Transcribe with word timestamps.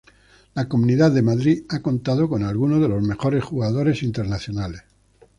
La 0.55 0.67
Comunidad 0.67 1.11
de 1.11 1.21
Madrid 1.21 1.63
ha 1.69 1.79
contado 1.83 2.27
con 2.27 2.41
algunos 2.41 2.81
de 2.81 2.87
los 2.89 3.03
mejores 3.03 3.43
jugadores 3.43 4.01
internacionales. 4.01 4.81